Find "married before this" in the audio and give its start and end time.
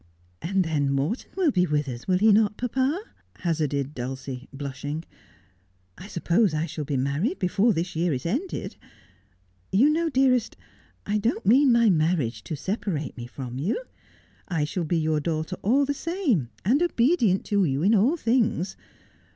6.97-7.95